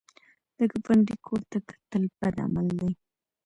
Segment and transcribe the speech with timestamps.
[0.57, 2.91] د ګاونډي کور ته کتل بد عمل دی